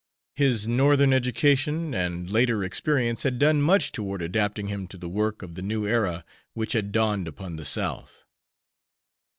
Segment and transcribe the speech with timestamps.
[0.35, 5.43] His Northern education and later experience had done much toward adapting him to the work
[5.43, 8.25] of the new era which had dawned upon the South.